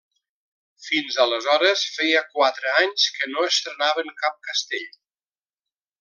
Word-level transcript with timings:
Fins 0.85 1.17
aleshores 1.23 1.83
feia 1.97 2.23
quatre 2.39 2.73
anys 2.81 3.05
que 3.17 3.29
no 3.37 3.43
estrenaven 3.51 4.09
cap 4.23 4.41
castell. 4.51 4.89